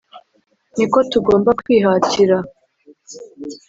Ni 0.77 0.85
ko 0.91 0.99
tugomba 1.11 1.49
kwihatira 1.61 2.37